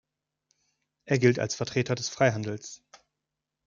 [1.05, 2.81] Er gilt als Vertreter des Freihandels.